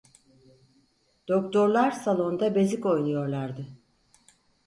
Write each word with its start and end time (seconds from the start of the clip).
Doktorlar 1.27 1.91
salonda 1.91 2.55
bezik 2.55 2.85
oynuyorlardı. 2.85 3.67